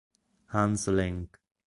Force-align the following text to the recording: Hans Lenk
Hans 0.47 0.87
Lenk 0.87 1.37